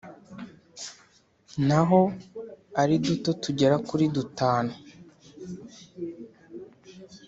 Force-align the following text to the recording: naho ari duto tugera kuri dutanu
naho 1.67 2.01
ari 2.81 2.95
duto 3.05 3.29
tugera 3.43 3.75
kuri 3.87 4.05
dutanu 4.15 4.73